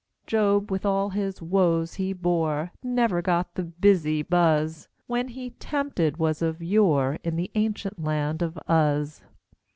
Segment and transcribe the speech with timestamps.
[0.25, 6.17] Job, with all the woes he bore, Never got the "busy" buzz When he tempted
[6.17, 9.21] was of yore In the ancient land of Uz.